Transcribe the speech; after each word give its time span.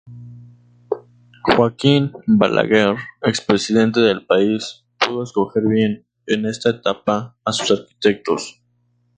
Joaquín 1.43 2.11
Balaguer, 2.25 2.95
expresidente 3.21 3.99
del 3.99 4.25
país, 4.25 4.83
pudo 4.97 5.21
escoger 5.21 5.65
bien, 5.67 6.07
en 6.25 6.47
esta 6.47 6.71
etapa, 6.71 7.37
a 7.45 7.51
sus 7.53 7.79
arquitectos. 7.79 8.63